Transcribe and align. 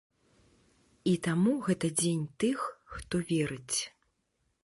І 1.11 1.13
таму 1.27 1.51
гэта 1.67 1.91
дзень 2.01 2.25
тых, 2.43 2.59
хто 2.97 3.15
верыць. 3.35 3.77